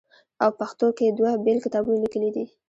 او 0.43 0.49
پښتو 0.59 0.85
کښې 0.97 1.07
دوه 1.17 1.31
بيل 1.45 1.57
کتابونه 1.65 1.97
ليکلي 2.03 2.29
دي 2.35 2.45